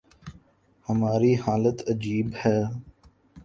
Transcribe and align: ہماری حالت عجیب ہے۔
ہماری 0.87 1.33
حالت 1.35 1.77
عجیب 1.89 2.27
ہے۔ 2.45 2.59